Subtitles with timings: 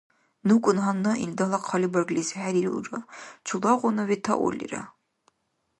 [0.47, 2.99] НукӀун гьанна илдала хъалибарглизив хӀерирулра,
[3.45, 4.81] чулагъуна ветаурлира.